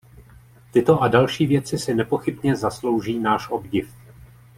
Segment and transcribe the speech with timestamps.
[0.71, 3.95] Tyto a další věci si nepochybně zaslouží náš obdiv.